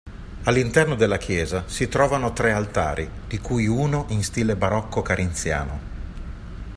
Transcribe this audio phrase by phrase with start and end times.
[0.45, 5.79] All'interno della chiesa si trovano tre altari, di cui uno in stile barocco-carinziano.